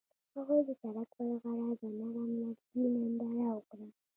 [0.35, 3.87] هغوی د سړک پر غاړه د نرم لرګی ننداره وکړه.